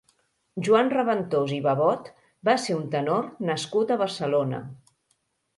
[0.67, 2.09] Joan Raventós i Babot
[2.51, 4.65] va ser un tenor nascut a Barcelona.